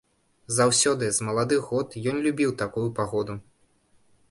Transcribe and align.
Заўсёды, 0.59 1.09
з 1.17 1.27
маладых 1.27 1.61
год, 1.75 1.99
ён 2.13 2.17
любіў 2.25 2.57
такую 2.65 2.87
пагоду. 3.01 3.39